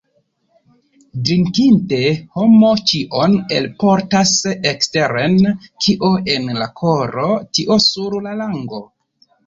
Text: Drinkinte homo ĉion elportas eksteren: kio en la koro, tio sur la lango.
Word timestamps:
Drinkinte 1.27 1.99
homo 2.39 2.71
ĉion 2.93 3.37
elportas 3.59 4.33
eksteren: 4.73 5.39
kio 5.87 6.13
en 6.39 6.53
la 6.65 6.73
koro, 6.85 7.31
tio 7.61 7.83
sur 7.91 8.23
la 8.29 8.39
lango. 8.45 8.87